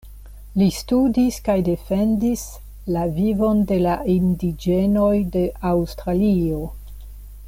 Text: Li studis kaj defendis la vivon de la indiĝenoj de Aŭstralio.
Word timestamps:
Li 0.59 0.67
studis 0.77 1.35
kaj 1.49 1.57
defendis 1.67 2.45
la 2.95 3.03
vivon 3.19 3.61
de 3.73 3.79
la 3.83 3.93
indiĝenoj 4.17 5.15
de 5.37 5.45
Aŭstralio. 5.75 6.61